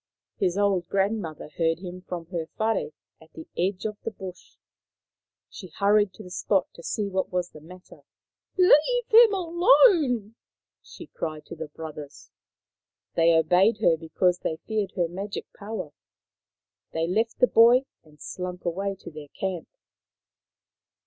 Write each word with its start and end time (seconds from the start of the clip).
His 0.39 0.57
old 0.57 0.87
grandmother 0.89 1.47
heard 1.59 1.77
him 1.77 2.01
from 2.01 2.25
her 2.31 2.47
whare 2.57 2.89
at 3.21 3.31
the 3.33 3.47
edge 3.55 3.85
of 3.85 4.01
the 4.01 4.09
bush. 4.09 4.55
She 5.47 5.67
hurried 5.67 6.11
to 6.15 6.23
the 6.23 6.31
spot 6.31 6.65
to 6.73 6.81
see 6.81 7.07
what 7.07 7.31
was 7.31 7.51
the 7.51 7.61
matter." 7.61 8.01
Leave 8.57 9.07
him 9.09 9.31
alone!" 9.31 10.33
she 10.81 11.05
called 11.05 11.45
to 11.45 11.55
the 11.55 11.67
brothers. 11.67 12.31
They 13.13 13.31
obeyed 13.37 13.77
her 13.81 13.95
because 13.95 14.39
they 14.39 14.57
feared 14.67 14.93
her 14.95 15.07
magic 15.07 15.45
power. 15.53 15.91
They 16.93 17.05
left 17.05 17.37
the 17.37 17.45
boy 17.45 17.85
and 18.03 18.19
slunk 18.19 18.65
away 18.65 18.95
to 19.01 19.11
their 19.11 19.27
camp. 19.27 19.67